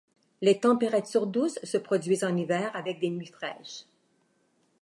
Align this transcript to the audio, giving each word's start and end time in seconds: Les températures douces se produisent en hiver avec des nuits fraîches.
Les 0.41 0.59
températures 0.59 1.27
douces 1.27 1.59
se 1.63 1.77
produisent 1.77 2.23
en 2.23 2.35
hiver 2.35 2.75
avec 2.75 2.99
des 2.99 3.11
nuits 3.11 3.27
fraîches. 3.27 3.85